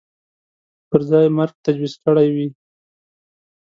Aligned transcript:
پر 0.89 1.01
ځای 1.09 1.27
مرګ 1.37 1.55
تجویز 1.65 1.93
کړی 2.03 2.27
وي 2.35 2.47